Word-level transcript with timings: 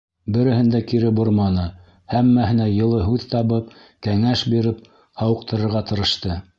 Береһен 0.35 0.69
дә 0.75 0.79
кире 0.91 1.11
борманы, 1.19 1.65
һәммәһенә 2.15 2.67
йылы 2.79 3.05
һүҙ 3.11 3.29
табып, 3.37 3.79
кәңәш 4.09 4.45
биреп, 4.57 4.85
һауыҡтырырға 5.25 5.89
тырышты. 5.93 6.47